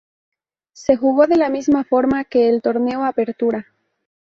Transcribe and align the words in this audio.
Se 0.73 0.95
jugó 0.95 1.27
de 1.27 1.35
la 1.35 1.49
misma 1.51 1.83
forma 1.83 2.23
que 2.23 2.49
el 2.49 2.63
Torneo 2.63 3.03
Apertura. 3.05 3.67